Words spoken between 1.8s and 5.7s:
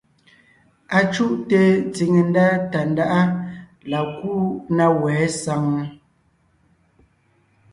tsìŋe ndá Tàndáʼa la kúu na wɛ̌ saŋ?